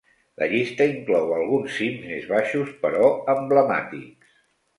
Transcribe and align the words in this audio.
La 0.43 0.45
llista 0.51 0.87
inclou 0.93 1.33
alguns 1.35 1.75
cims 1.81 2.07
més 2.13 2.25
baixos 2.33 2.73
però 2.87 3.13
emblemàtics. 3.37 4.35